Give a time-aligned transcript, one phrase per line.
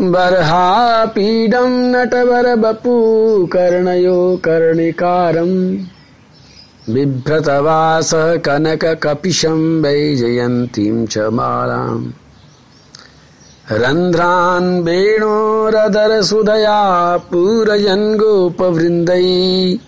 [0.00, 4.40] बर्हापीडं नटवरबपू कर्णयो
[6.90, 12.06] बिभ्रतवासः कनककपिशं वैजयन्तीं च मालाम्।
[13.72, 19.78] रन्ध्रान् वेणोरदरसुधया पूरयन् गोपवृन्दै।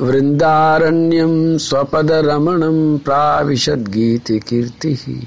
[0.00, 5.26] वृन्दारण्यं स्वपदरमणं प्राविशद्गीतिकीर्तिः।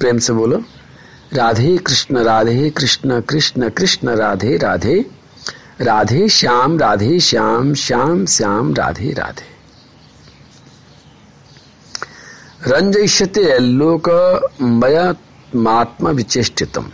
[0.00, 0.62] प्रेम से बोलो।
[1.32, 5.06] राधे कृष्ण राधे कृष्ण कृष्ण कृष्ण, राधे राधे।
[5.80, 9.54] राधे श्याम राधे श्याम श्याम श्याम, राधे राधे।
[12.66, 14.08] रंजयते लोक
[14.62, 16.84] मयमात्म विचेष्टितम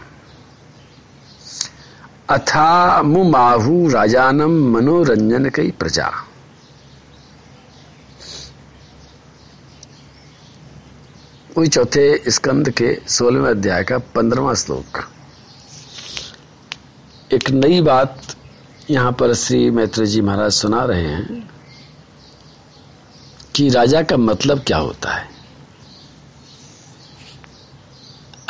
[2.29, 6.13] अथा मुमाहु राजानम मनोरंजन कई प्रजा।
[11.59, 14.99] वही चौथे स्कंद के सोलहवें अध्याय का पंद्रवा श्लोक
[17.35, 18.37] एक नई बात
[18.91, 21.49] यहाँ पर श्री मैत्री जी महाराज सुना रहे हैं
[23.55, 25.29] कि राजा का मतलब क्या होता है।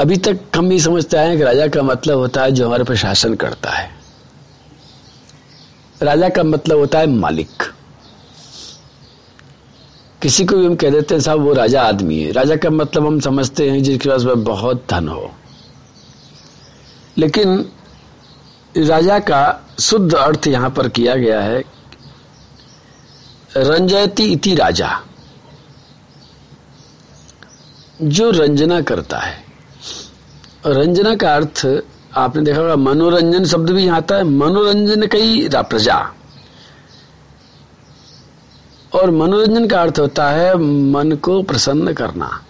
[0.01, 2.97] अभी तक हम ये समझते आए कि राजा का मतलब होता है जो हमारे पर
[2.97, 3.91] शासन करता है।
[6.03, 7.63] राजा का मतलब होता है मालिक।
[10.23, 13.07] किसी को भी हम कह देते हैं, साहब, वो राजा आदमी है। राजा का मतलब
[13.07, 15.31] हम समझते हैं, जिसके पास बहुत धन हो।
[17.19, 17.73] लेकिन
[18.77, 21.65] राजा का शुद्ध अर्थ यहाँ पर किया गया है,
[23.57, 25.01] रंजयती इति राजा।
[28.03, 29.45] जो रंजना करता है।
[30.67, 31.83] रंजना का अर्थ
[32.17, 36.13] आपने देखा होगा, मनोरंजन शब्द भी यहाँ आता है, मनोरंजन कई प्रजा
[38.95, 40.55] और मनोरंजन का अर्थ होता है
[40.91, 42.45] मन को प्रसन्न करना।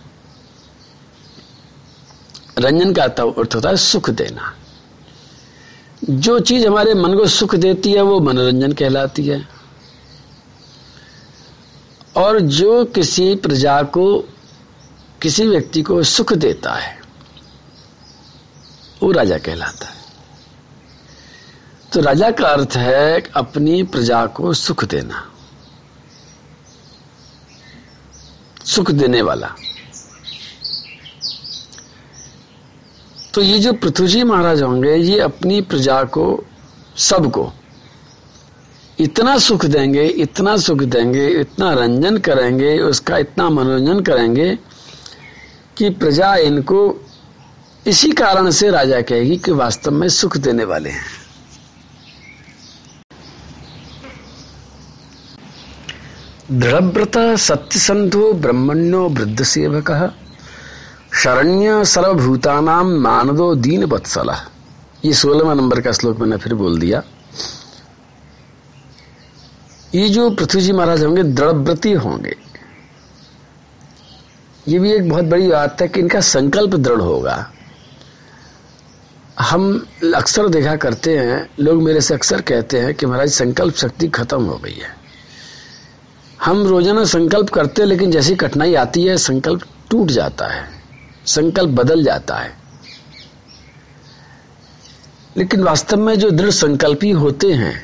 [2.58, 4.54] रंजन का अर्थ होता है सुख देना।
[6.10, 9.48] जो चीज़ हमारे मन को सुख देती है, वो मनोरंजन कहलाती है।
[12.16, 14.24] और जो किसी प्रजा को,
[15.22, 17.02] किसी व्यक्ति को सुख देता है,
[19.02, 20.00] वो राजा कहलाता है।
[21.92, 25.29] तो राजा का अर्थ है अपनी प्रजा को सुख देना।
[28.64, 29.54] सुख देने वाला।
[33.34, 36.44] तो ये जो पृथ्वी जी महाराज होंगे, ये अपनी प्रजा को,
[36.96, 37.52] सबको
[38.98, 44.58] इतना सुख देंगे, इतना सुख देंगे, इतना रंजन करेंगे, उसका इतना मनोरंजन करेंगे
[45.76, 47.06] कि प्रजा इनको
[47.86, 51.29] इसी कारण से राजा कहेगी कि वास्तव में सुख देने वाले हैं।
[56.52, 59.90] दृढ़व्रत सत्यसंधो ब्रह्मण्यो वृद्ध सेवक
[61.14, 64.34] शरण्य सर्वभूतानाम मानदो दीन बत्सल
[65.04, 67.02] ये सोलहवा नंबर का श्लोक मैंने फिर बोल दिया।
[69.94, 72.36] ये जो पृथ्वी जी महाराज होंगे, दृढ़व्रती होंगे।
[74.68, 77.50] ये भी एक बहुत बड़ी बात है कि इनका संकल्प दृढ़ होगा।
[79.40, 84.08] हम अक्सर देखा करते हैं, लोग मेरे से अक्सर कहते हैं कि महाराज, संकल्प शक्ति
[84.08, 84.99] खत्म हो गई है।
[86.44, 90.68] हम रोज़ाना संकल्प करते हैं, लेकिन जैसी कठिनाई आती है, संकल्प टूट जाता है,
[91.26, 92.58] संकल्प बदल जाता है।
[95.36, 97.74] लेकिन वास्तव में जो दृढ़ संकल्पी होते हैं,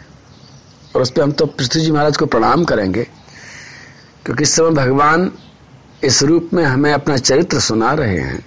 [0.96, 3.04] और उस पर हम तो पृथ्वी जी महाराज को प्रणाम करेंगे,
[4.24, 5.30] क्योंकि इस समय भगवान
[6.04, 8.44] इस रूप में हमें अपना चरित्र सुना रहे हैं।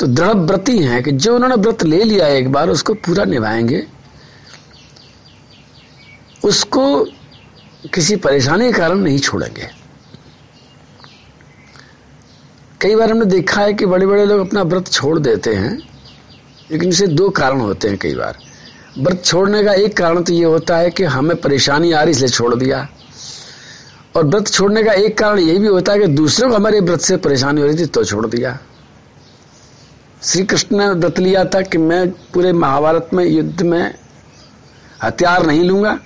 [0.00, 3.86] तो दृढ़ व्रती हैं कि जो उन्होंने व्रत ले लिया एक बार, उसको पूरा निभाएँगे।
[6.44, 6.84] उसको
[7.84, 9.68] किसी परेशानी के कारण नहीं छोड़ेंगे।
[12.80, 15.76] कई बार हमने देखा है कि बड़े बड़े लोग अपना व्रत छोड़ देते हैं,
[16.70, 18.38] लेकिन इसे दो कारण होते हैं कई बार।
[18.98, 22.28] व्रत छोड़ने का एक कारण तो ये होता है कि हमें परेशानी आ रही, इसलिए
[22.28, 22.88] छोड़ दिया।
[24.16, 27.00] और व्रत छोड़ने का एक कारण यह भी होता है कि दूसरों को हमारे व्रत
[27.00, 28.58] से परेशानी हो रही थी तो छोड़ दिया।
[30.22, 33.94] श्री कृष्ण ने व्रत लिया था कि मैं पूरे महाभारत में युद्ध में
[35.02, 35.98] हथियार नहीं लूँगा।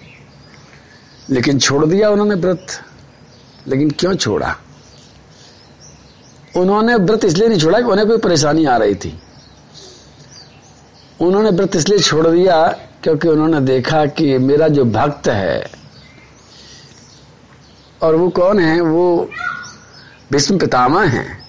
[1.31, 2.67] लेकिन छोड़ दिया उन्होंने व्रत।
[3.69, 4.56] लेकिन क्यों छोड़ा?
[6.56, 9.20] उन्होंने व्रत इसलिए नहीं छोड़ा कि उन्हें कोई परेशानी आ रही थी।
[11.20, 12.67] उन्होंने व्रत इसलिए छोड़ दिया
[13.02, 15.70] क्योंकि उन्होंने देखा कि मेरा जो भक्त है,
[18.02, 18.81] और वो कौन है?
[18.81, 19.31] वो
[20.32, 21.49] भीष्म पितामह हैं।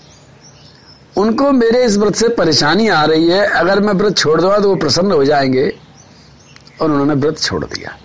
[1.17, 4.69] उनको मेरे इस व्रत से परेशानी आ रही है। अगर मैं व्रत छोड़ दूँगा तो
[4.69, 5.79] वो प्रसन्न हो जाएँगे।
[6.81, 7.97] और उन्होंने व्रत छोड़ दिया।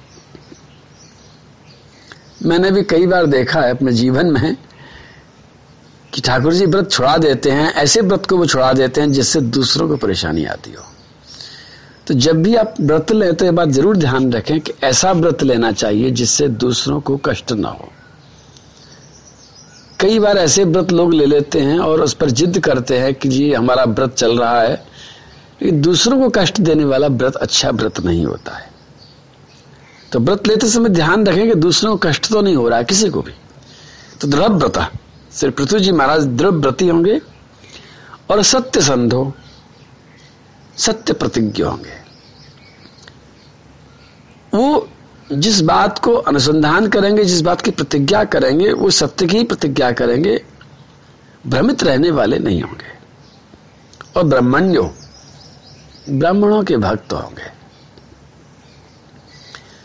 [2.45, 4.57] मैंने भी कई बार देखा है अपने जीवन में
[6.13, 9.41] कि ठाकुर जी व्रत छुड़ा देते हैं, ऐसे व्रत को वो छुड़ा देते हैं जिससे
[9.41, 10.85] दूसरों को परेशानी आती हो।
[12.07, 15.43] तो जब भी आप व्रत लें तो ये बात ज़रूर ध्यान रखें कि ऐसा व्रत
[15.43, 17.89] लेना चाहिए जिससे दूसरों को कष्ट ना हो।
[20.01, 23.29] कई बार ऐसे व्रत लोग ले लेते हैं और उस पर जिद करते हैं कि
[23.29, 24.75] जी, हमारा व्रत चल रहा है।
[25.63, 28.71] लेकिन दूसरों को कष्ट देने वाला व्रत अच्छा व्रत नहीं होता है।
[30.13, 32.85] तो व्रत लेते समय ध्यान रखें कि दूसरों को कष्ट तो नहीं हो रहा है,
[32.85, 33.33] किसी को भी।
[34.21, 34.89] तो दृढ़ व्रता,
[35.35, 37.21] श्री पृथ्वी जी महाराज दृढ़ व्रती होंगे
[38.31, 39.33] और सत्य संधो,
[40.77, 42.03] सत्य प्रतिज्ञ होंगे।
[44.55, 44.89] वो
[45.33, 50.45] जिस बात को अनुसंधान करेंगे, जिस बात की प्रतिज्ञा करेंगे, वो सत्य की प्रतिज्ञा करेंगे,
[51.47, 52.93] भ्रमित रहने वाले नहीं होंगे।
[54.17, 54.95] और ब्रह्मण्यो,
[56.11, 57.62] ब्राह्मणों के भक्त होंगे।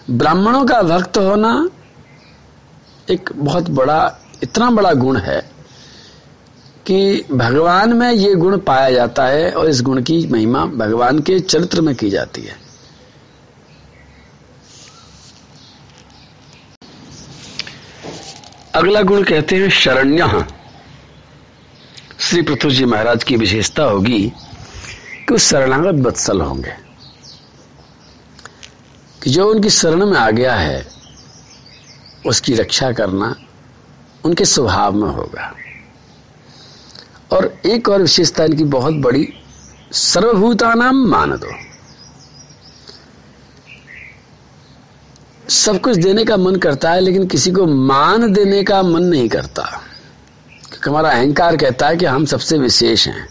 [0.10, 1.70] ब्राह्मणों का भक्त होना
[3.10, 5.52] एक बहुत बड़ा, इतना बड़ा गुण है
[6.86, 11.40] कि भगवान में ये गुण पाया जाता है और इस गुण की महिमा भगवान के
[11.40, 12.56] चरित्र में की जाती है।
[18.76, 20.46] अगला गुण कहते हैं शरण्य।
[22.20, 24.34] श्री पृथ्वी जी महाराज की विशेषता होगी
[25.28, 26.87] कि वो शरणागत बत्सल होंगे।
[29.28, 30.88] कि जो उनकी शरण में आ गया है,
[32.26, 33.36] उसकी रक्षा करना
[34.26, 35.54] उनके स्वभाव में होगा।
[37.32, 39.30] और एक और विशेषता इनकी बहुत बड़ी
[39.92, 41.48] सर्वभूता नाम मान दो
[45.50, 49.30] सब कुछ देने का मन करता है, लेकिन किसी को मान देने का मन नहीं
[49.30, 49.64] करता।
[50.70, 53.30] क्योंकि हमारा अहंकार कहता है कि हम सबसे विशेष हैं।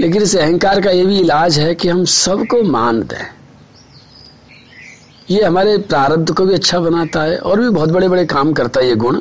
[0.00, 3.37] लेकिन इस अहंकार का यह भी इलाज है कि हम सबको मान दें।
[5.30, 8.80] ये हमारे प्रारब्ध को भी अच्छा बनाता है और भी बहुत बड़े बड़े काम करता
[8.80, 9.20] है ये गुण।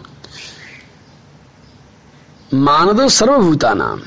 [2.54, 4.02] मानदो सर्वभूता नाम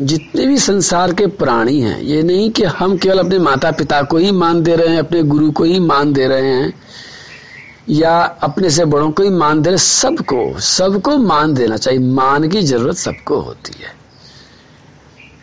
[0.00, 4.16] जितने भी संसार के प्राणी हैं, ये नहीं कि हम केवल अपने माता पिता को
[4.16, 6.72] ही मान दे रहे हैं, अपने गुरु को ही मान दे रहे हैं,
[7.88, 12.48] या अपने से बड़ों को ही मान दे रहे सबको सबको मान देना चाहिए। मान
[12.48, 13.92] की ज़रूरत सबको होती है।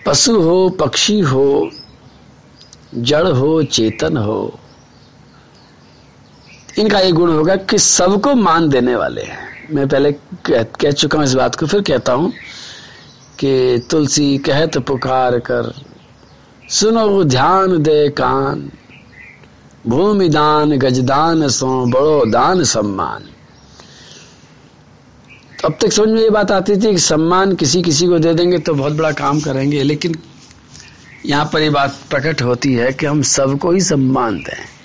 [0.05, 1.69] पशु हो, पक्षी हो,
[2.95, 4.59] जड़ हो, चेतन हो
[6.77, 11.17] इनका ये गुण होगा कि सबको मान देने वाले हैं। मैं पहले कह, कह चुका
[11.17, 12.31] हूँ इस बात को फिर कहता हूँ
[13.39, 15.73] कि तुलसी कहत पुकार कर
[16.69, 18.69] सुनो ध्यान दे कान
[19.87, 23.23] भूमि दान गजदान सो बड़ो दान सम्मान।
[25.61, 28.33] तो अब तक समझ में ये बात आती थी कि सम्मान किसी किसी को दे
[28.33, 30.15] देंगे तो बहुत बड़ा काम करेंगे लेकिन
[31.25, 34.76] यहाँ पर ये बात प्रकट होती है कि हम सबको ही सम्मान दें।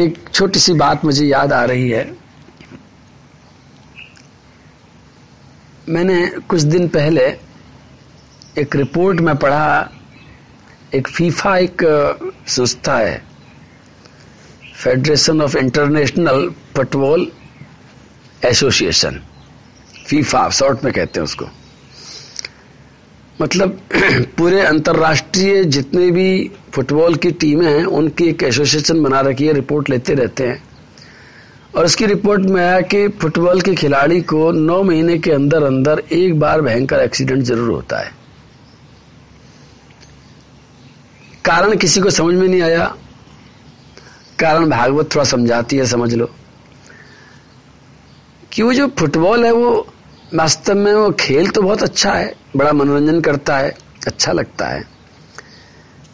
[0.00, 2.04] एक छोटी सी बात मुझे याद आ रही है।
[5.88, 7.24] मैंने कुछ दिन पहले
[8.58, 9.90] एक रिपोर्ट में पढ़ा,
[10.94, 11.82] एक फीफा एक
[12.48, 13.22] संस्था है
[14.82, 17.30] federation of international football
[18.44, 19.20] association
[20.06, 21.48] FIFA, short में कहते हैं उसको।
[23.42, 23.80] मतलब
[24.38, 29.90] पूरे अंतर्राष्ट्रीय जितने भी फुटबॉल की टीमें हैं, उनकी एक एसोसिएशन बना रखी है, रिपोर्ट
[29.90, 30.64] लेते रहते हैं।
[31.76, 36.02] और उसकी रिपोर्ट में आया कि फुटबॉल के खिलाड़ी को नौ महीने के अंदर अंदर
[36.12, 38.14] एक बार भयंकर एक्सीडेंट ज़रूर होता है।
[41.44, 42.96] कारण किसी को समझ में नहीं आया।
[44.40, 46.30] कारण भागवत थोड़ा समझाती है, समझ लो।
[48.52, 49.86] कि वो जो फुटबॉल है, वो
[50.34, 53.74] वास्तव में वो खेल तो बहुत अच्छा है, बड़ा मनोरंजन करता है
[54.06, 54.84] अच्छा लगता है।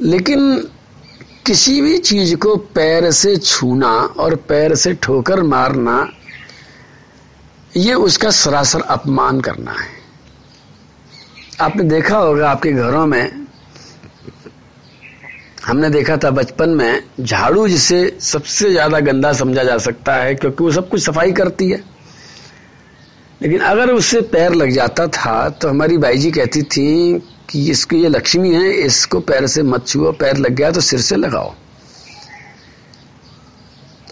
[0.00, 0.68] लेकिन
[1.46, 6.08] किसी भी चीज़ को पैर से छूना और पैर से ठोकर मारना,
[7.76, 9.96] ये उसका सरासर अपमान करना है।
[11.60, 13.46] आपने देखा होगा आपके घरों में,
[15.66, 20.64] हमने देखा था बचपन में, झाड़ू जिसे सबसे ज़्यादा गंदा समझा जा सकता है, क्योंकि
[20.64, 21.82] वो सब कुछ सफ़ाई करती है।
[23.40, 27.18] लेकिन अगर उससे पैर लग जाता था तो हमारी बाई जी कहती थी
[27.50, 31.00] कि इसको ये लक्ष्मी है, इसको पैर से मत छुओ, पैर लग गया तो सिर
[31.00, 31.54] से लगाओ।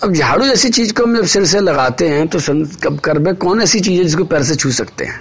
[0.03, 2.39] अब झाड़ू जैसी चीज़ को हम जब सिर से लगाते हैं तो
[2.83, 5.21] कब कर में कौन ऐसी चीज़ है जिसको पैर से छू सकते हैं?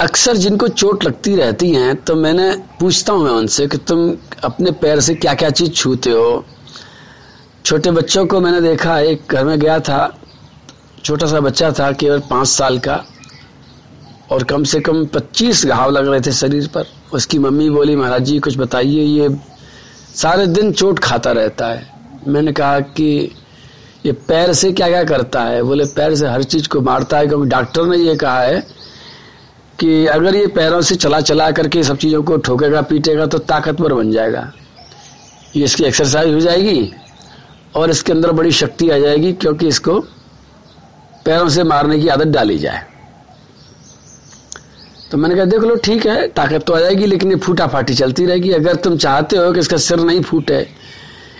[0.00, 4.10] अक्सर जिनको चोट लगती रहती है तो मैंने पूछता हूँ मैं उनसे कि तुम
[4.44, 6.44] अपने पैर से क्या क्या चीज़ छूते हो?
[7.64, 10.18] छोटे बच्चों को मैंने देखा, एक घर में गया था,
[11.04, 13.04] छोटा सा बच्चा था, केवल पाँच साल का,
[14.30, 18.22] और कम से कम पच्चीस घाव लग रहे थे शरीर पर। उसकी मम्मी बोली, महाराज
[18.22, 19.36] जी, कुछ बताइए, ये
[20.14, 21.86] सारे दिन चोट खाता रहता है।
[22.28, 23.30] मैंने कहा कि,
[24.06, 25.62] ये पैर से क्या क्या करता है?
[25.62, 28.66] बोले, पैर से हर चीज़ को मारता है। क्योंकि डॉक्टर ने ये कहा है
[29.80, 33.94] कि अगर ये पैरों से चला चला करके सब चीज़ों को ठोकेगा, पीटेगा तो ताकतवर
[33.94, 34.52] बन जाएगा।
[35.56, 36.92] ये इसकी एक्सरसाइज हो जाएगी?
[37.74, 39.98] और इसके अंदर बड़ी शक्ति आ जाएगी क्योंकि इसको
[41.24, 42.86] पैरों से मारने की आदत डाली जाए।
[45.10, 47.94] तो मैंने कहा, देख लो, ठीक है, ताकत तो आ जाएगी, लेकिन ये फूटा फाटी
[47.94, 50.66] चलती रहेगी। अगर तुम चाहते हो कि इसका सिर नहीं फूटे,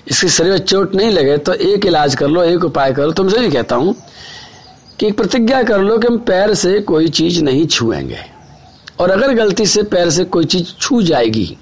[0.08, 3.12] इसके शरीर में चोट नहीं लगे तो एक इलाज कर लो, एक उपाय कर लो।
[3.12, 3.94] तुमसे भी कहता हूँ
[4.98, 8.24] कि एक प्रतिज्ञा कर लो कि हम पैर से कोई चीज़ नहीं छुएँगे।
[9.00, 11.56] और अगर गलती से पैर से कोई चीज़ छू जाएगी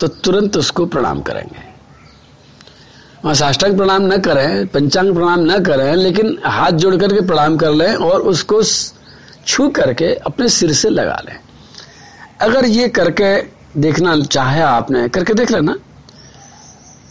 [0.00, 1.68] तो तुरंत उसको प्रणाम करेंगे।
[3.22, 7.72] वहाँ साष्टांग प्रणाम न करें, पंचांग प्रणाम न करें, लेकिन हाथ जोड़ करके प्रणाम कर
[7.72, 8.62] लें और उसको
[9.46, 11.38] छू करके अपने सिर से लगा लें।
[12.40, 13.36] अगर ये करके
[13.78, 15.72] देखना चाहे आपने, करके देख लेना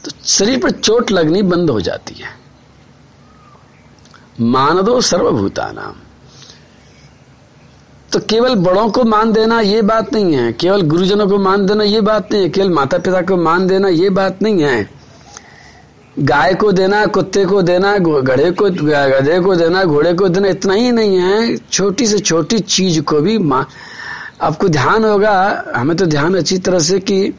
[0.06, 2.38] तो शरीर पर चोट लगनी बंद हो जाती है।
[4.42, 5.96] मान दो सर्वभूता नाम
[8.12, 11.84] तो केवल बड़ों को मान देना ये बात नहीं है, केवल गुरुजनों को मान देना
[11.86, 14.99] ये बात नहीं है, केवल माता पिता को मान देना ये बात नहीं है।
[16.16, 20.74] गाय को देना, कुत्ते को देना गधे को गधे को देना, घोड़े को देना, इतना
[20.74, 23.38] ही नहीं है। छोटी से छोटी चीज़ को भी
[24.42, 27.34] आपको ध्यान होगा, हमें तो ध्यान अच्छी तरह से कि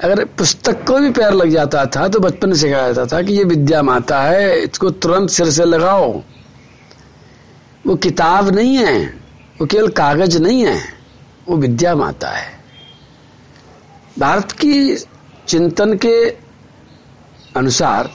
[0.00, 3.32] अगर पुस्तक को भी पैर लग जाता था तो बचपन से कहा जाता था कि
[3.32, 6.12] ये विद्या माता है, इसको तुरंत सिर से लगाओ।
[7.86, 9.04] वो किताब नहीं है,
[9.60, 10.80] वो केवल कागज़ नहीं है,
[11.48, 12.48] वो विद्या माता है।
[14.16, 14.96] भारत की
[15.48, 16.45] चिंतन के
[17.56, 18.10] अनुसार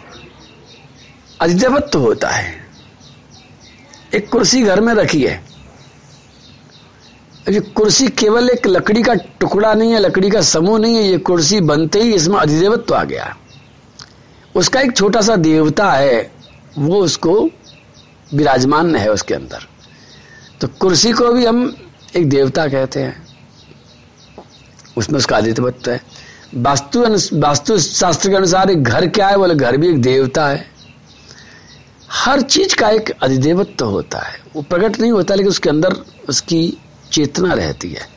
[1.41, 2.67] अधिदेवत्व होता है।
[4.15, 5.43] एक कुर्सी घर में रखी है।
[7.49, 11.17] ये कुर्सी केवल एक लकड़ी का टुकड़ा नहीं है, लकड़ी का समूह नहीं है, ये
[11.17, 13.37] कुर्सी बनते ही इसमें अधिदेवत्व आ गया।
[14.55, 16.31] उसका एक छोटा सा देवता है,
[16.77, 17.49] वो उसको
[18.33, 19.67] विराजमान है उसके अंदर।
[20.61, 21.75] तो कुर्सी को भी हम
[22.15, 23.27] एक देवता कहते हैं।
[24.97, 26.01] उसमें उसका अधिदेवत्व है।
[26.55, 29.37] वास्तु वास्तु शास्त्र के अनुसार एक घर क्या है?
[29.37, 30.71] बोले, घर भी एक देवता है।
[32.11, 35.95] हर चीज़ का एक अधिदेवत्व तो होता है। वो प्रकट नहीं होता, लेकिन उसके अंदर
[36.29, 36.77] उसकी
[37.11, 38.07] चेतना रहती है।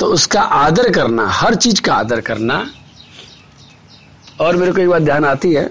[0.00, 2.70] तो उसका आदर करना, हर चीज़ का आदर करना।
[4.40, 5.70] और मेरे को एक बात ध्यान आती है,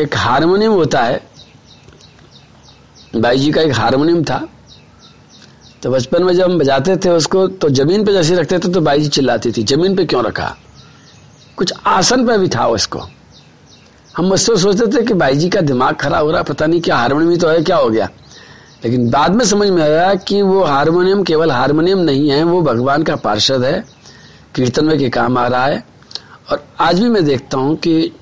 [0.00, 1.30] एक हारमोनियम होता है।
[3.16, 4.48] भाई जी का एक हारमोनियम था।
[5.82, 8.80] तो बचपन में जब हम बजाते थे उसको तो ज़मीन पे जैसे रखते थे तो
[8.80, 10.54] बाई जी चिल्लाती थी, ज़मीन पे क्यों रखा?
[11.56, 13.00] कुछ आसन पे था उसको।
[14.16, 16.96] हम मुझसे सोचते थे कि भाई जी का दिमाग खराब हो रहा, पता नहीं क्या
[16.96, 18.08] हारमोनियम तो है, क्या हो गया?
[18.84, 23.02] लेकिन बाद में समझ में आया कि वो हारमोनियम केवल हारमोनियम नहीं है, वो भगवान
[23.02, 23.84] का पार्षद है,
[24.54, 25.84] कीर्तन में के काम आ रहा है।
[26.50, 28.12] और आज भी मैं देखता हूँ कि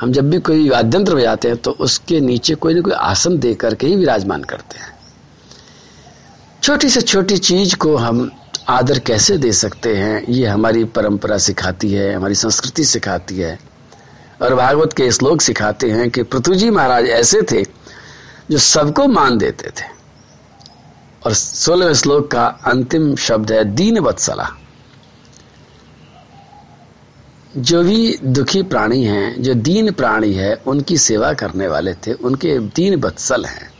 [0.00, 3.54] हम जब भी कोई वाद्यंत्र बजाते हैं तो उसके नीचे कोई ना कोई आसन दे
[3.54, 4.89] करके ही विराजमान करते हैं।
[6.62, 8.30] छोटी से छोटी चीज़ को हम
[8.68, 13.60] आदर कैसे दे सकते हैं, ये हमारी परंपरा सिखाती है, हमारी संस्कृति सिखाती है।
[14.42, 17.62] और भागवत के श्लोक सिखाते हैं कि पृथ्वी जी महाराज ऐसे थे
[18.50, 20.00] जो सबको मान देते थे।
[21.26, 24.50] और सोलह श्लोक का अंतिम शब्द है, दीन वत्सला।
[27.56, 32.58] जो भी दुखी प्राणी हैं, जो दीन प्राणी है, उनकी सेवा करने वाले थे, उनके
[32.58, 33.79] दीन वत्सल हैं।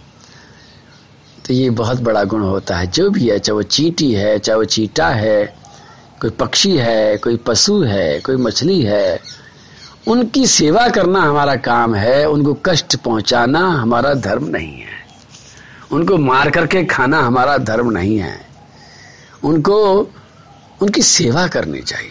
[1.46, 4.58] तो ये बहुत बड़ा गुण होता है। जो भी है, चाहे वो चींटी है, चाहे
[4.58, 5.54] वो चीटा है,
[6.20, 9.20] कोई पक्षी है, कोई पशु है, कोई मछली है,
[10.08, 15.00] उनकी सेवा करना हमारा काम है, उनको कष्ट पहुंचाना हमारा धर्म नहीं है।
[15.92, 18.46] उनको मार करके खाना हमारा धर्म नहीं है।
[19.44, 20.00] उनको,
[20.82, 22.10] उनकी सेवा करनी चाहिए।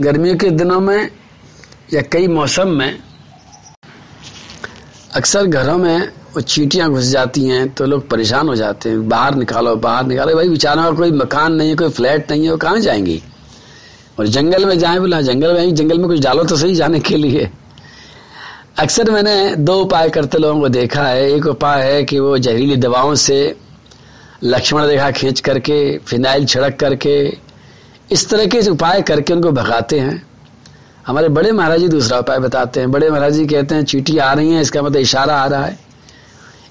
[0.00, 1.10] गर्मियों के दिनों में
[1.92, 2.98] या कई मौसम में
[5.16, 9.34] अक्सर घरों में वो चीटियाँ घुस जाती हैं तो लोग परेशान हो जाते हैं। बाहर
[9.34, 12.80] निकालो बाहर निकालो। भाई बेचारा कोई मकान नहीं है, कोई फ्लैट नहीं है, वो कहाँ
[12.80, 13.22] जाएँगी?
[14.20, 17.16] और जंगल में जाए बोला, जंगल में जंगल में कुछ डालो तो सही जाने के
[17.16, 17.50] लिए।
[18.78, 22.76] अक्सर मैंने दो उपाय करते लोगों को देखा है। एक उपाय है कि वो जहरीली
[22.76, 23.56] दवाओं से
[24.44, 27.38] लक्ष्मण रेखा खींच करके, फिनाइल छिड़क करके,
[28.12, 30.25] इस तरह के उपाय करके उनको भगाते हैं।
[31.06, 34.32] हमारे बड़े महाराज जी दूसरा उपाय बताते हैं। बड़े महाराज जी कहते हैं, चीटी आ
[34.32, 35.78] रही है, इसका मतलब इशारा आ रहा है।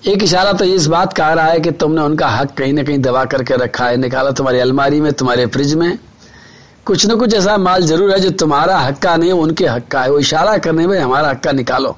[0.08, 2.84] एक इशारा तो इस बात का आ रहा है कि तुमने उनका हक कहीं ना
[2.84, 5.98] कहीं दबा करके रखा है। निकाला तुम्हारी अलमारी में, तुम्हारे फ्रिज में।
[6.86, 10.02] कुछ न कुछ ऐसा माल ज़रूर है जो तुम्हारा हक का नहीं उनके हक का
[10.02, 11.96] है। वो इशारा करने में हमारा हक का निकालो।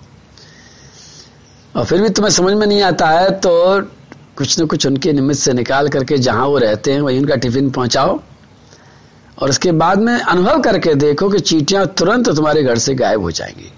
[1.75, 3.81] और फिर भी तुम्हें समझ में नहीं आता है तो
[4.37, 7.69] कुछ न कुछ उनके निमित्त से निकाल करके जहाँ वो रहते हैं, वहीं उनका टिफ़िन
[7.71, 8.19] पहुंचाओ।
[9.37, 13.31] और उसके बाद में अनुभव करके देखो कि चीटियाँ तुरंत तुम्हारे घर से गायब हो
[13.31, 13.73] जाएँगी।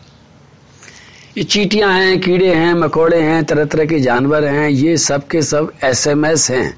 [1.37, 5.41] ये चीटियाँ हैं, कीड़े हैं, मकोड़े हैं तरह तरह के जानवर हैं, ये सब के
[5.41, 6.77] सब एसएमएस हैं।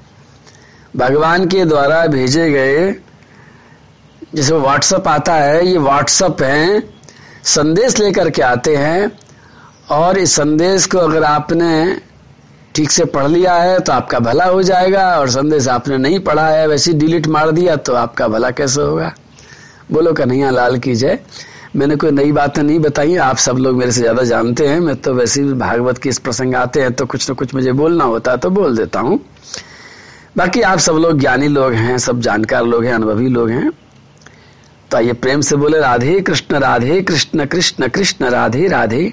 [0.96, 2.94] भगवान के द्वारा भेजे गए
[4.34, 6.94] जैसे व्हाट्सअप आता है, ये व्हाट्सअप हैं,
[7.44, 9.12] संदेश लेकर के आते हैं,
[9.90, 12.00] और इस संदेश को अगर आपने
[12.74, 16.48] ठीक से पढ़ लिया है तो आपका भला हो जाएगा और संदेश आपने नहीं पढ़ा
[16.48, 19.12] है, वैसे डिलीट मार दिया तो आपका भला कैसे होगा?
[19.92, 21.18] बोलो कन्हैया लाल की जय।
[21.76, 24.96] मैंने कोई नई बात नहीं बताई, आप सब लोग मेरे से ज़्यादा जानते हैं, मैं
[24.96, 28.04] तो वैसे भी भागवत के इस प्रसंग आते हैं तो कुछ ना कुछ मुझे बोलना
[28.04, 29.18] होता है तो बोल देता हूँ।
[30.36, 33.70] बाकी आप सब लोग ज्ञानी लोग हैं, सब जानकार लोग हैं, अनुभवी लोग हैं।
[34.90, 39.12] तो आइए प्रेम से बोले, राधे कृष्ण राधे कृष्ण कृष्ण कृष्ण, राधे राधे।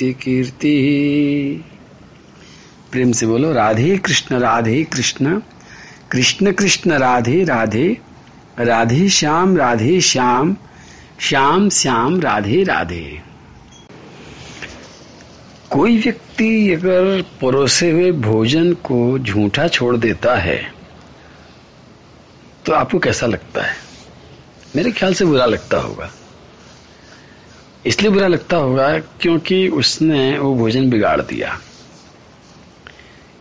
[2.92, 5.40] प्रेम से बोलो, राधे कृष्ण राधे कृष्ण
[6.12, 7.98] कृष्ण कृष्ण, राधे राधे
[8.60, 10.56] राधे श्याम राधे श्याम
[11.20, 13.22] श्याम श्याम, राधे राधे।
[15.72, 20.74] कोई व्यक्ति अगर परोसे हुए भोजन को झूठा छोड़ देता है
[22.66, 23.76] तो आपको कैसा लगता है?
[24.76, 26.12] मेरे ख्याल से बुरा लगता होगा।
[27.86, 31.58] इसलिए बुरा लगता होगा क्योंकि उसने वो भोजन बिगाड़ दिया।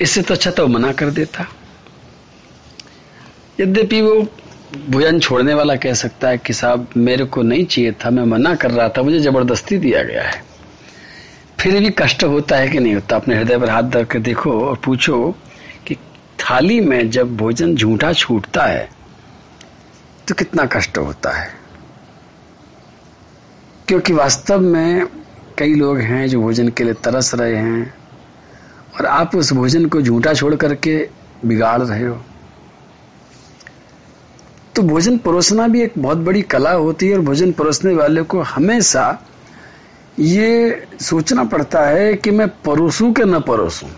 [0.00, 1.46] इससे तो अच्छा तो मना कर देता।
[3.60, 4.14] यद्यपि वो
[4.88, 8.54] भोजन छोड़ने वाला कह सकता है कि साहब, मेरे को नहीं चाहिए था, मैं मना
[8.54, 10.42] कर रहा था, मुझे ज़बरदस्ती दिया गया है।
[11.60, 13.16] फिर भी कष्ट होता है कि नहीं होता?
[13.16, 15.34] अपने हृदय पर हाथ धर के देखो और पूछो
[15.86, 15.94] कि
[16.40, 18.88] थाली में जब भोजन झूठा छूटता है
[20.28, 21.61] तो कितना कष्ट होता है?
[23.88, 25.06] क्योंकि वास्तव में
[25.58, 27.94] कई लोग हैं जो भोजन के लिए तरस रहे हैं
[28.98, 31.08] और आप उस भोजन को झूठा छोड़ करके
[31.44, 32.22] बिगाड़ रहे हो।
[34.76, 38.40] तो भोजन परोसना भी एक बहुत बड़ी कला होती है और भोजन परोसने वाले को
[38.40, 39.22] हमेशा
[40.18, 43.88] ये सोचना पड़ता है कि मैं परोसूं कि न परोसूं।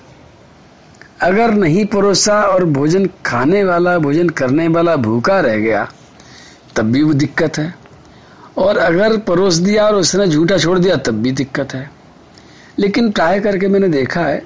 [1.20, 5.88] अगर नहीं परोसा और भोजन खाने वाला, भोजन करने वाला भूखा रह गया,
[6.76, 7.83] तब भी वो दिक्कत है।
[8.56, 11.90] और अगर परोस दिया और उसने झूठा छोड़ दिया, तब भी दिक्कत है।
[12.78, 14.42] लेकिन ट्राई करके मैंने देखा है,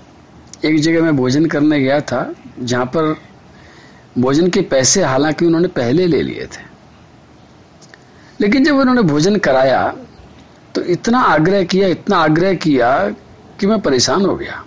[0.65, 3.15] एक जगह मैं भोजन करने गया था, जहाँ पर
[4.19, 6.67] भोजन के पैसे हालाँकि उन्होंने पहले ले लिए थे।
[8.41, 9.97] लेकिन जब उन्होंने भोजन कराया
[10.75, 13.11] तो इतना आग्रह किया, इतना आग्रह किया
[13.61, 14.65] कि मैं परेशान हो गया।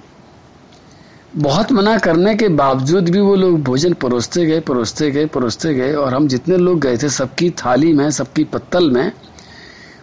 [1.36, 5.94] बहुत मना करने के बावजूद भी वो लोग भोजन परोसते गए परोसते गए परोसते गए,
[5.94, 9.12] और हम जितने लोग गए थे, सबकी थाली में, सबकी पत्तल में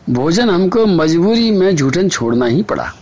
[0.09, 2.93] भोजन हमको मजबूरी में झूठन छोड़ना ही पड़ा।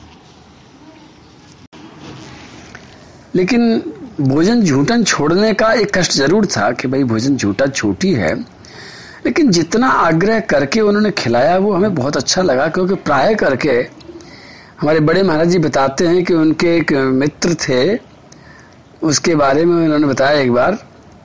[3.35, 3.83] लेकिन
[4.21, 8.35] भोजन झूठन छोड़ने का एक कष्ट ज़रूर था कि भाई भोजन झूठा छोटी है।
[9.27, 13.71] लेकिन जितना आग्रह करके उन्होंने खिलाया, वो हमें बहुत अच्छा लगा, क्योंकि प्राय करके
[14.81, 17.99] हमारे बड़े महाराज जी बताते हैं कि उनके एक मित्र थे।
[19.03, 20.79] उसके बारे में उन्होंने बताया एक बार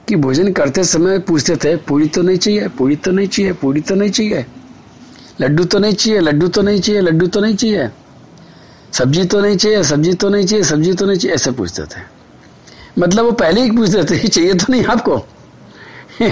[0.07, 3.81] कि भोजन करते समय पूछते थे, पूरी तो नहीं चाहिए, पूरी तो नहीं चाहिए, पूरी
[3.81, 4.45] तो नहीं चाहिए।
[5.41, 7.89] लड्डू तो नहीं चाहिए, लड्डू तो नहीं चाहिए, लड्डू तो नहीं चाहिए।
[8.93, 12.01] सब्ज़ी तो नहीं चाहिए, सब्ज़ी तो नहीं चाहिए, सब्ज़ी तो नहीं चाहिए, ऐसे पूछते थे
[12.99, 15.17] मतलब वो पहले ही पूछते थे चाहिए तो नहीं आपको?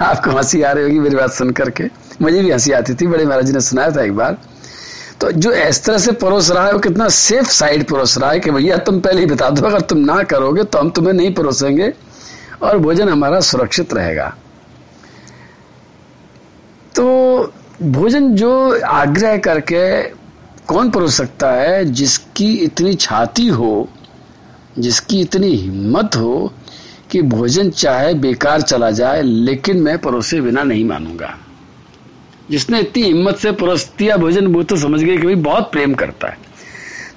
[0.00, 1.84] आपको हँसी आ रही होगी मेरी बात सुन करके।
[2.22, 4.38] मुझे भी हँसी आती थी, बड़े महाराज ने सुनाया था एक बार।
[5.20, 8.40] तो जो इस तरह से परोस रहा है, वो कितना सेफ़ साइड परोस रहा है
[8.40, 11.34] कि भैया, तुम पहले ही बता दो, अगर तुम ना करोगे तो हम तुम्हें नहीं
[11.34, 11.92] परोसेंगे
[12.62, 14.34] और भोजन हमारा सुरक्षित रहेगा।
[16.94, 20.02] तो भोजन जो आग्रह करके
[20.66, 23.88] कौन परोस सकता है, जिसकी इतनी छाती हो,
[24.78, 26.52] जिसकी इतनी हिम्मत हो
[27.10, 31.38] कि भोजन चाहे बेकार चला जाए, लेकिन मैं परोसे बिना नहीं मानूँगा।
[32.50, 36.28] जिसने इतनी हिम्मत से परोस दिया भोजन, वो तो समझ गए कि बहुत प्रेम करता
[36.28, 36.38] है।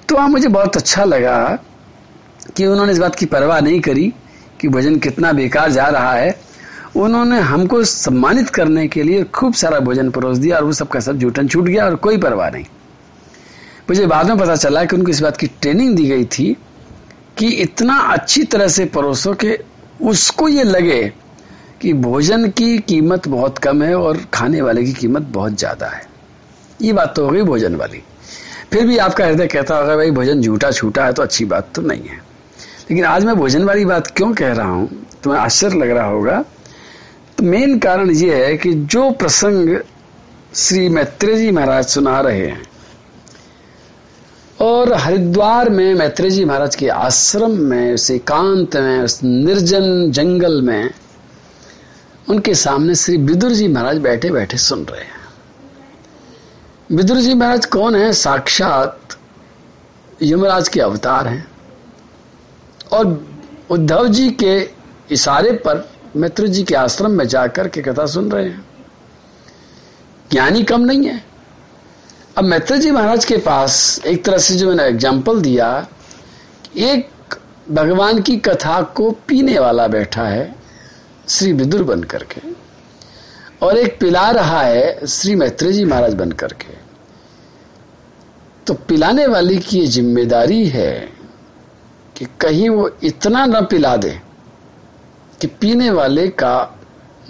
[0.08, 1.58] तो वहाँ मुझे बहुत अच्छा लगा
[2.56, 4.12] कि उन्होंने इस बात की परवाह नहीं करी
[4.60, 6.49] कि भोजन कितना बेकार जा रहा है।
[6.96, 11.18] उन्होंने हमको सम्मानित करने के लिए खूब सारा भोजन परोस दिया और वो सबका सब
[11.18, 12.64] जूठन छूट गया और कोई परवाह नहीं।
[13.90, 16.52] मुझे बाद में पता चला कि उनको इस बात की ट्रेनिंग दी गई थी
[17.38, 19.56] कि इतना अच्छी तरह से परोसो कि
[20.02, 21.02] उसको ये लगे
[21.80, 26.02] कि भोजन की कीमत बहुत कम है और खाने वाले की कीमत बहुत ज़्यादा है।
[26.80, 28.02] ये बात तो हो गई भोजन वाली।
[28.72, 31.82] फिर भी आपका हृदय कहता होगा, भाई, भोजन झूठा छूटा है तो अच्छी बात तो
[31.82, 32.16] नहीं है।
[32.90, 34.88] लेकिन आज मैं भोजन वाली बात क्यों कह रहा हूँ,
[35.22, 36.44] तुम्हें आश्चर्य लग रहा होगा
[37.40, 39.78] मेन कारण यह है कि जो प्रसंग
[40.54, 42.62] श्री मैत्रेय जी महाराज सुना रहे हैं,
[44.60, 50.62] और हरिद्वार में मैत्रेय जी महाराज के आश्रम में, उस एकांत में, उस निर्जन जंगल
[50.62, 50.90] में,
[52.28, 55.18] उनके सामने श्री विदुर जी महाराज बैठे बैठे सुन रहे हैं।
[56.92, 58.12] विदुर जी महाराज कौन है?
[58.12, 59.00] साक्षात
[60.22, 61.46] यमराज के अवतार हैं।
[62.92, 63.26] और
[63.70, 64.70] उद्धव जी के
[65.10, 68.64] इशारे पर मित्र जी के आश्रम में जाकर के कथा सुन रहे हैं।
[70.30, 71.22] ज्ञानी कम नहीं है।
[72.38, 75.86] अब मैत्र जी महाराज के पास एक तरह से जो मैंने एग्ज़ाम्पल दिया,
[76.76, 77.38] एक
[77.70, 80.54] भगवान की कथा को पीने वाला बैठा है,
[81.28, 82.40] श्री विदुर बन करके
[83.62, 86.78] और एक पिला रहा है, श्री मैत्री जी महाराज बन करके
[88.66, 90.92] तो पिलाने वाले की ज़िम्मेदारी है
[92.16, 94.20] कि कहीं वो इतना न पिला दे।
[95.40, 96.78] कि पीने वाले का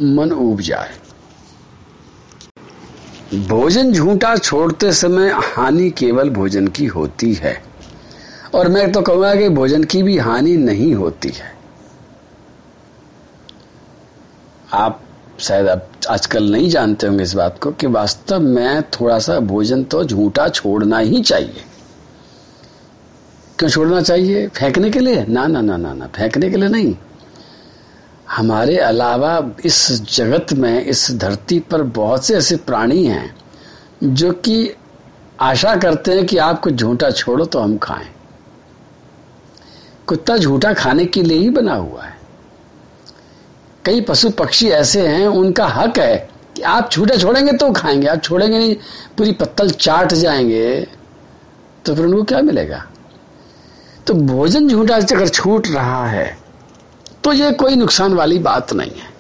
[0.01, 0.91] मन उब जाए।
[3.35, 7.63] भोजन झूठा छोड़ते समय हानि केवल भोजन की होती है।
[8.55, 11.59] और मैं तो कहूँगा कि भोजन की भी हानि नहीं होती है।
[14.73, 15.01] आप
[15.41, 19.85] शायद आप आजकल नहीं जानते होंगे इस बात को कि वास्तव में थोड़ा सा भोजन
[19.85, 21.65] तो झूठा छोड़ना ही चाहिए।
[23.59, 24.49] क्यों छोड़ना चाहिए?
[24.49, 25.27] फेंकने के लिए?
[25.27, 26.97] ना ना ना ना ना, फेंकने के लिए नहीं।
[28.31, 33.35] हमारे अलावा इस जगत में, इस धरती पर बहुत से ऐसे प्राणी हैं,
[34.05, 34.75] जो कि
[35.41, 38.09] आशा करते हैं कि आप कुछ झूठा छोड़ो तो हम खाएँ।
[40.07, 42.19] कुत्ता झूठा खाने के लिए ही बना हुआ है।
[43.85, 46.17] कई पशु पक्षी ऐसे हैं, उनका हक है
[46.57, 48.77] कि आप झूठा छोड़ेंगे तो खाएँगे, आप छोड़ेंगे नहीं,
[49.19, 50.87] पूरी पत्तल चाट जाएँगे
[51.85, 52.85] तो फिर उनको क्या मिलेगा?
[54.07, 56.50] तो भोजन झूठा अगर छूट रहा है
[57.25, 59.11] तो ये कोई नुकसान वाली बात नहीं है।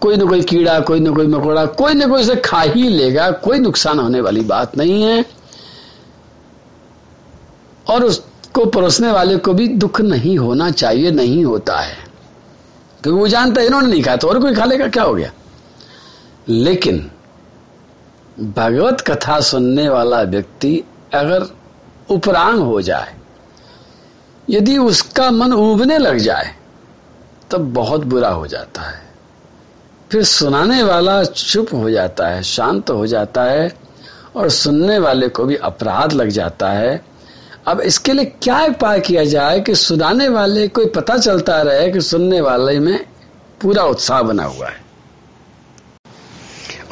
[0.00, 3.30] कोई ना कोई कीड़ा, कोई ना कोई मकोड़ा, कोई ना कोई इसे खा ही लेगा,
[3.30, 5.24] कोई नुकसान होने वाली बात नहीं है।
[7.90, 11.96] और उसको परोसने वाले को भी दुख नहीं होना चाहिए, नहीं होता है।
[13.02, 15.32] क्योंकि वो जानता है, इन्होंने नहीं खाया तो और कोई खा लेगा, क्या हो गया?
[16.48, 17.10] लेकिन
[18.40, 20.84] भगवत कथा सुनने वाला व्यक्ति
[21.14, 21.46] अगर
[22.10, 23.14] उपरांग हो जाए
[24.50, 26.54] यदि उसका मन उबने लग जाए,
[27.50, 29.00] तब बहुत बुरा हो जाता है।
[30.10, 33.72] फिर सुनाने वाला चुप हो जाता है, शांत हो जाता है,
[34.36, 37.04] और सुनने वाले को भी अपराध लग जाता है।
[37.66, 42.00] अब इसके लिए क्या उपाय किया जाए कि सुनाने वाले को पता चलता रहे कि
[42.00, 42.98] सुनने वाले में
[43.60, 44.80] पूरा उत्साह बना हुआ है।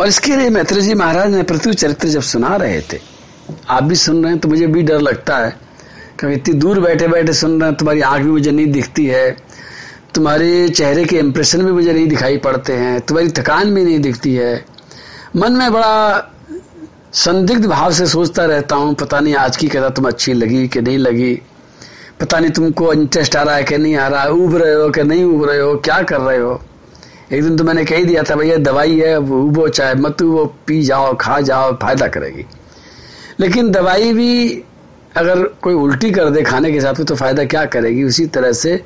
[0.00, 3.00] और इसके लिए मैत्री जी महाराज ने पृथ्वी चरित्र जब सुना रहे थे,
[3.68, 5.69] आप भी सुन रहे हैं तो मुझे भी डर लगता है।
[6.20, 9.36] क्योंकि इतनी दूर बैठे बैठे सुन रहे तुम्हारी आँख भी मुझे नहीं दिखती है।
[10.14, 14.34] तुम्हारे चेहरे के इंप्रेशन भी मुझे नहीं दिखाई पड़ते हैं। तुम्हारी थकान भी नहीं दिखती
[14.34, 14.64] है।
[15.36, 16.32] मन में बड़ा
[17.12, 20.80] संदिग्ध भाव से सोचता रहता हूँ, पता नहीं आज की कथा तुम अच्छी लगी कि
[20.80, 21.42] नहीं लगी।
[22.20, 24.90] पता नहीं तुमको इंटरेस्ट आ रहा है कि नहीं आ रहा है उब रहे हो
[24.90, 26.62] कि नहीं उब रहे हो, क्या कर रहे हो?
[27.32, 30.54] एक दिन तो मैंने कह दिया था, भैया, दवाई है, वो उबो चाहे मत वो
[30.66, 32.46] पी जाओ, खा जाओ, फ़ायदा करेगी।
[33.40, 34.62] लेकिन दवाई भी
[35.16, 38.04] अगर कोई उल्टी कर दे खाने के हिसाब साथ तो फ़ायदा क्या करेगी?
[38.04, 38.82] उसी तरह से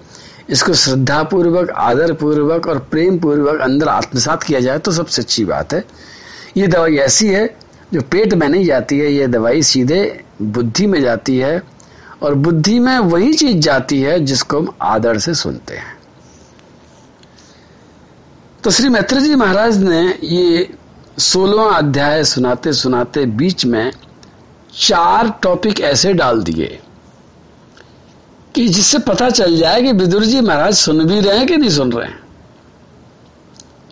[0.50, 5.44] इसको श्रद्धा पूर्वक आदर पूर्वक और प्रेम पूर्वक अंदर आत्मसात किया जाए तो सबसे अच्छी
[5.44, 5.84] बात है।
[6.56, 7.46] ये दवाई ऐसी है,
[7.94, 11.62] जो पेट में नहीं जाती है, ये दवाई सीधे बुद्धि में जाती है
[12.22, 15.96] और बुद्धि में वही चीज़ जाती है, जिसको हम आदर से सुनते हैं।
[18.64, 20.68] तो श्री मैत्री जी महाराज ने ये
[21.18, 23.92] सोलवा अध्याय सुनाते सुनाते बीच में
[24.78, 26.78] चार टॉपिक ऐसे डाल दिए
[28.54, 31.70] कि जिससे पता चल जाए कि विदुर जी महाराज सुन भी रहे हैं कि नहीं
[31.70, 32.20] सुन रहे हैं।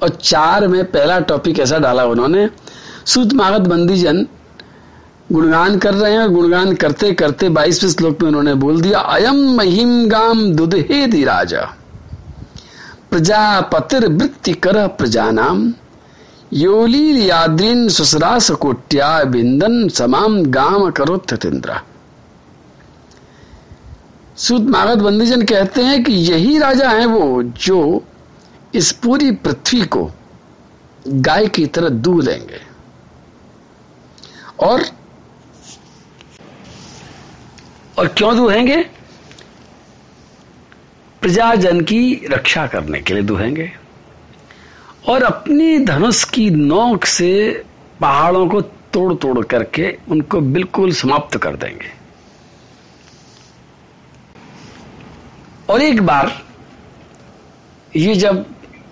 [0.02, 2.48] और चार में पहला टॉपिक ऐसा डाला उन्होंने,
[3.06, 4.26] सूत मागत बंदी जन,
[5.32, 10.08] गुणगान कर रहे हैं, गुणगान करते करते बाईसवें श्लोक में उन्होंने बोल दिया, अयम महिम
[10.08, 11.62] गाम दुदहे राजा,
[13.10, 15.72] प्रजापतिर वृत्ति कर प्रजानाम
[16.52, 21.82] योलील याद्रीन सुसरा सकोट्या बिंदन समाम गाम करो तथिंद्रा
[24.36, 28.04] सूत मागत बंदीजन कहते हैं कि यही राजा है वो जो
[28.74, 30.10] इस पूरी पृथ्वी को
[31.08, 32.60] गाय की तरह दू देंगे
[34.60, 34.84] और
[37.98, 38.76] और क्यों दुहेंगे?
[41.20, 43.81] प्रजाजन की रक्षा करने के लिए दुहेंगे।
[45.04, 47.30] और अपनी धनुष की नोक से
[48.00, 48.60] पहाड़ों को
[48.92, 51.90] तोड़ तोड़ करके उनको बिल्कुल समाप्त कर देंगे।
[55.70, 56.32] और एक बार
[57.96, 58.44] ये जब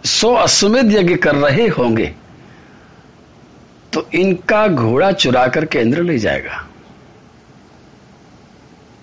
[0.05, 2.15] सो अश्वमेध यज्ञ कर रहे होंगे
[3.93, 6.67] तो इनका घोड़ा चुरा करके इंद्र ले जाएगा।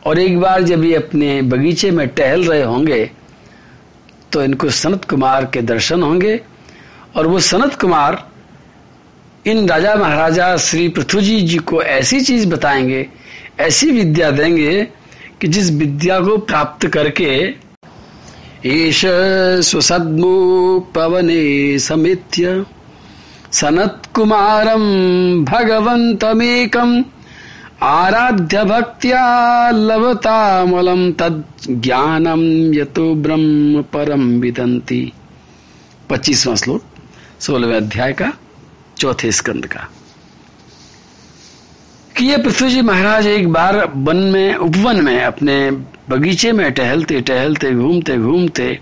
[0.06, 3.04] और एक बार जब ये अपने बगीचे में टहल रहे होंगे
[4.32, 6.40] तो इनको सनत कुमार के दर्शन होंगे
[7.18, 8.24] और वो सनत कुमार
[9.48, 13.08] इन राजा महाराजा श्री पृथ्वी जी जी को ऐसी चीज़ बताएँगे,
[13.60, 14.88] ऐसी विद्या देंगे
[15.42, 17.30] कि जिस विद्या को प्राप्त करके
[18.66, 19.02] ईश
[19.68, 22.66] स्वसद्मु पवने समित्य,
[23.52, 24.84] सनत कुमारम
[25.46, 27.04] भगवंतमेकम
[27.84, 29.26] आराध्य भक्त्या
[29.72, 32.44] लभतामलम तद ज्ञानम
[32.74, 35.02] यतो ब्रह्म परम विदंती
[36.10, 36.84] पच्चीसवां श्लोक।
[37.40, 38.34] सोलहवें अध्याय का
[38.98, 39.88] चौथे स्कंद का।
[42.18, 45.72] कि ये पृथ्वी जी महाराज एक बार वन में, उपवन में, अपने
[46.10, 48.80] बगीचे में टहलते टहलते, घूमते घूमते,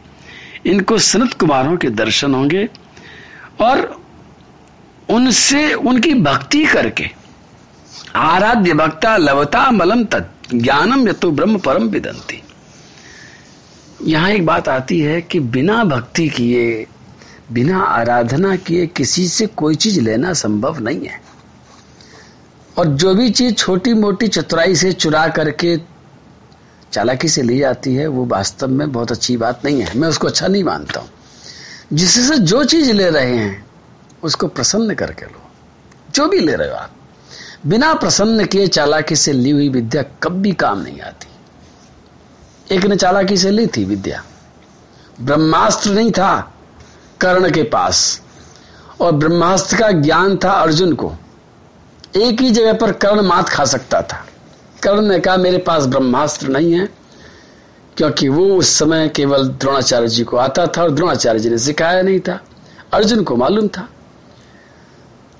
[0.66, 2.70] इनको सनत कुमारों के दर्शन होंगे
[3.62, 4.02] और
[5.10, 7.10] उनसे, उनकी भक्ति करके
[8.16, 12.44] आराध्य भक्ता लवता मलम तत्, ज्ञानम यतो ब्रह्म परम विदंती।
[14.04, 16.88] यहाँ एक बात आती है कि बिना भक्ति किए
[17.52, 21.22] बिना आराधना किए किसी से कोई चीज़ लेना संभव नहीं है।
[22.78, 25.78] और जो भी चीज़ छोटी मोटी चतुराई से चुरा करके
[26.94, 30.28] चालाकी से ली जाती है, वो वास्तव में बहुत अच्छी बात नहीं है। मैं उसको
[30.28, 31.10] अच्छा नहीं मानता हूँ।
[31.94, 33.66] जिससे जो चीज़ ले रहे हैं,
[34.24, 35.52] उसको प्रसन्न करके लो।
[36.12, 36.92] जो भी ले रहे हो आप।
[37.68, 41.28] बिना प्रसन्न किए चालाकी से ली हुई विद्या कभी काम नहीं आती।
[42.76, 44.24] एक ने चालाकी से ली थी विद्या।
[45.22, 46.52] ब्रह्मास्त्र नहीं था।
[47.22, 48.22] कर्ण के पास।
[49.02, 51.14] और ब्रह्मास्त्र का ज्ञान था अर्जुन को।
[52.18, 54.28] एक ही जगह पर कर्ण मात खा सकता था।
[54.84, 56.90] कर्ण ने कहा, मेरे पास ब्रह्मास्त्र नहीं है,
[57.98, 62.02] क्योंकि वो उस समय केवल द्रोणाचार्य जी को आता था और द्रोणाचार्य जी ने सिखाया
[62.02, 62.42] नहीं था।
[62.94, 63.90] अर्जुन को मालूम था।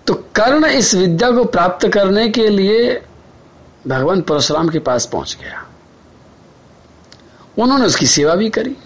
[0.08, 3.02] तो कर्ण इस विद्या को प्राप्त करने के लिए
[3.88, 5.68] भगवान परशुराम के पास पहुँच गया।
[7.60, 8.78] उन्होंने उसकी सेवा भी करी।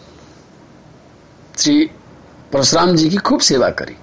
[1.58, 1.92] श्री
[2.54, 3.96] परशुराम जी की खूब सेवा करी।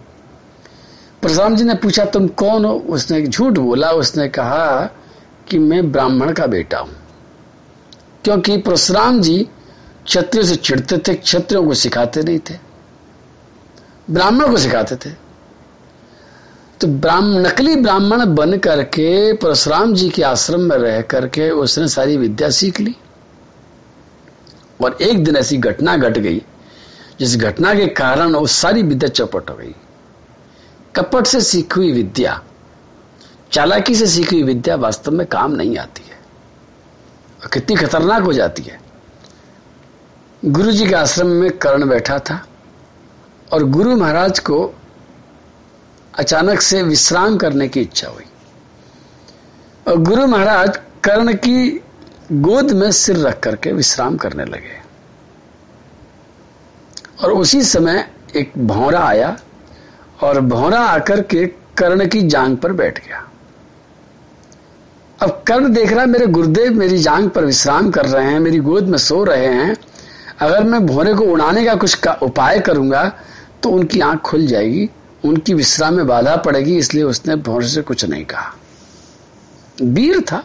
[1.23, 2.73] परशुराम जी ने पूछा, तुम कौन हो?
[2.73, 4.91] उसने झूठ बोला। उसने कहा
[5.49, 6.97] कि मैं ब्राह्मण का बेटा हूँ।
[8.25, 9.49] क्योंकि परशुराम जी
[10.05, 12.55] क्षत्रियो से चिढ़ते थे, क्षत्रियों को सिखाते नहीं थे।
[14.11, 15.15] ब्राह्मण को सिखाते थे।
[16.81, 22.17] तो ब्राह्मण नकली ब्राह्मण बन करके परशुराम जी के आश्रम में रह करके उसने सारी
[22.17, 22.97] विद्या सीख ली।
[24.85, 26.43] और एक दिन ऐसी घटना घट गट गई।
[27.19, 29.75] जिस घटना के कारण वो सारी विद्या चौपट हो गई।
[30.97, 32.43] कपट से सीखी हुई विद्या,
[33.53, 36.17] चालाकी से सीखी हुई विद्या वास्तव में काम नहीं आती है।
[37.43, 38.81] और कितनी खतरनाक हो जाती है।
[40.45, 42.47] गुरु जी के आश्रम में कर्ण बैठा था
[43.53, 44.75] और गुरु महाराज को
[46.19, 48.25] अचानक से विश्राम करने की इच्छा हुई।
[49.89, 51.81] और गुरु महाराज कर्ण की
[52.33, 54.86] गोद में सिर रख करके विश्राम करने लगे।
[57.25, 58.05] और उसी समय
[58.37, 59.37] एक भौरा आया
[60.23, 61.47] और भौरा आकर के
[61.79, 63.23] कर्ण की जांग पर बैठ गया।
[65.19, 68.89] अब कर्ण देख रहा मेरे गुरुदेव मेरी जांग पर विश्राम कर रहे हैं, मेरी गोद
[68.89, 69.77] में सो रहे हैं,
[70.41, 73.11] अगर मैं भौरे को उड़ाने का कुछ का उपाय करूँगा
[73.63, 74.89] तो उनकी आँख खुल जाएगी,
[75.25, 78.53] उनकी विश्राम में बाधा पड़ेगी, इसलिए उसने भौरे से कुछ नहीं कहा।
[79.83, 80.43] वीर था।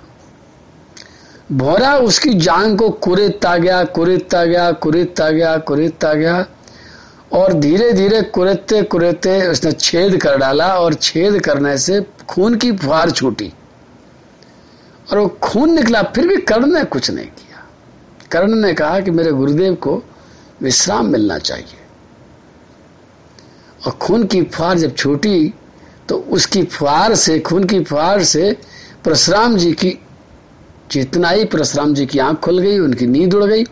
[1.51, 6.45] भौरा उसकी जांग को कुरेदता गया कुरेदता गया कुरेदता गया कुरेदता गया
[7.33, 12.71] और धीरे धीरे कुरेते कुरेते उसने छेद कर डाला और छेद करने से खून की
[12.71, 13.53] फुहार छूटी।
[15.11, 17.65] और वो खून निकला, फिर भी कर्ण ने कुछ नहीं किया।
[18.31, 20.03] कर्ण ने कहा कि मेरे गुरुदेव को
[20.61, 21.79] विश्राम मिलना चाहिए।
[23.85, 25.53] और खून की फुहार जब छूटी
[26.09, 28.57] तो उसकी फुहार से, खून की फुहार से
[29.05, 29.97] परशुराम जी की
[30.91, 33.63] चेतना ही परशुराम जी की आँख खुल गई, उनकी नींद उड़ गई।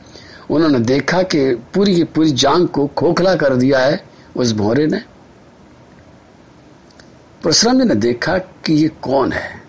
[0.50, 4.04] उन्होंने देखा कि पूरी की पूरी जांग को खोखला कर दिया है
[4.36, 5.02] उस भोरे ने।
[7.44, 9.62] परशुराम जी ने देखा कि ये कौन है।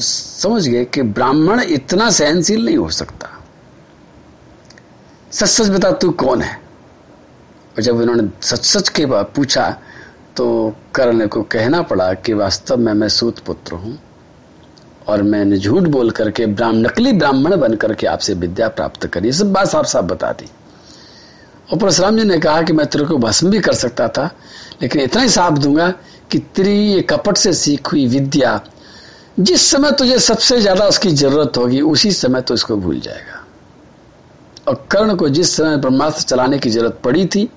[0.00, 3.28] समझ गए कि ब्राह्मण इतना सहनशील नहीं हो सकता।
[5.32, 6.54] सच सच बता तू कौन है?
[7.76, 9.70] और जब उन्होंने सच सच के पूछा
[10.36, 10.46] तो
[10.94, 13.98] कर्ण को कहना पड़ा कि वास्तव में मैं सूत पुत्र हूँ।
[15.10, 19.52] और मैंने झूठ बोल करके ब्राह्मण नकली ब्राह्मण बन करके आपसे विद्या प्राप्त करी। सब
[19.52, 20.48] बात साफ़ साफ़ बता दी।
[21.72, 24.30] और परशुराम जी ने कहा कि मैं तेरे को भस्म भी कर सकता था,
[24.82, 25.88] लेकिन इतना ही साफ़ दूँगा
[26.30, 28.60] कि तेरी ये कपट से सीख हुई विद्या,
[29.40, 33.46] जिस समय तुझे सबसे ज़्यादा उसकी ज़रूरत होगी, उसी समय तो इसको भूल जाएगा।
[34.68, 37.50] और कर्ण को जिस समय ब्रह्मास्त्र चलाने की ज़रूरत पड़ी थी,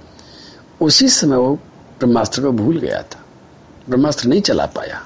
[0.82, 1.56] उसी समय वो
[2.00, 3.24] ब्रह्मास्त्र को भूल गया था।
[3.90, 5.06] ब्रह्मास्त्र नहीं चला पाया।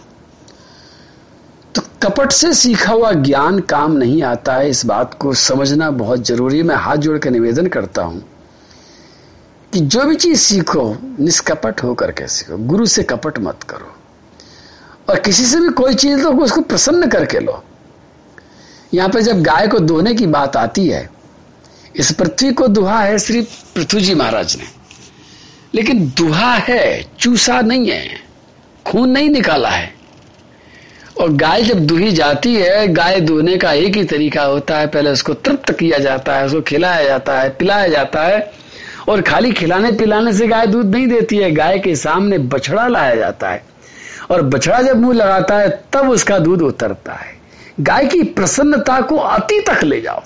[2.03, 6.57] कपट से सीखा हुआ ज्ञान काम नहीं आता है। इस बात को समझना बहुत ज़रूरी
[6.57, 8.25] है। मैं हाथ जोड़ कर निवेदन करता हूँ
[9.73, 13.95] कि जो भी चीज़ सीखो, निष्कपट होकर के सीखो। गुरु से कपट मत करो।
[15.09, 17.63] और किसी से भी कोई चीज़ लो, उसको प्रसन्न करके लो।
[18.93, 21.09] यहाँ पर जब गाय को दोहने की बात आती है,
[21.95, 23.41] इस पृथ्वी को दुहा है श्री
[23.75, 24.63] पृथ्वी जी महाराज ने।
[25.73, 28.07] लेकिन दुहा है, चूसा नहीं है,
[28.85, 29.96] खून नहीं निकाला है।
[31.21, 35.09] और गाय जब दुही जाती है, गाय दुहने का एक ही तरीका होता है। पहले
[35.09, 38.51] उसको तृप्त किया जाता है, उसको खिलाया जाता है, पिलाया जाता है
[39.09, 43.15] और खाली खिलाने पिलाने से गाय दूध नहीं देती है, गाय के सामने बछड़ा लाया
[43.15, 43.63] जाता है।
[44.31, 47.37] और बछड़ा जब मुँह लगाता है, तब उसका दूध उतरता है।
[47.79, 50.23] गाय की प्रसन्नता को अति तक ले जाओ।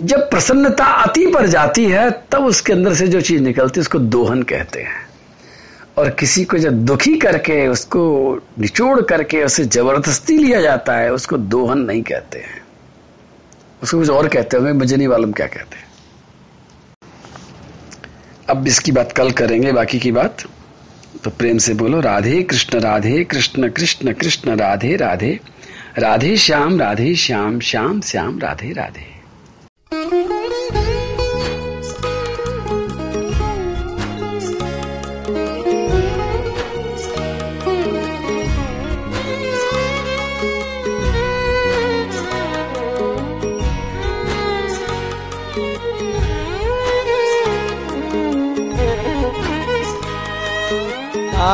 [0.00, 3.98] जब प्रसन्नता अति पर जाती है, तब उसके अंदर से जो चीज़ निकलती है, उसको
[3.98, 5.09] दोहन कहते हैं।
[6.00, 11.36] और किसी को जब दुखी करके, उसको निचोड़ करके, उसे ज़बरदस्ती लिया जाता है, उसको
[11.36, 12.62] दोहन नहीं कहते हैं।
[13.82, 15.84] उसको कुछ और कहते होंगे, मुझे नहीं मालूम क्या कहते हैं।
[18.48, 20.42] अब इसकी बात कल करेंगे, बाकी की बात।
[21.24, 25.40] तो प्रेम से बोलो, राधे कृष्ण राधे कृष्ण कृष्ण कृष्ण, राधे राधे।
[25.98, 30.39] राधे श्याम राधे श्याम श्याम श्याम, राधे राधे।